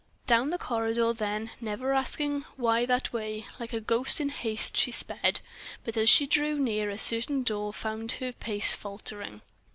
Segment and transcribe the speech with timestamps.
[0.25, 4.89] Down the corridor, then, never asking why that way, like a ghost in haste she
[4.91, 5.41] sped,
[5.83, 9.43] but as she drew near to a certain door found her pace faltering.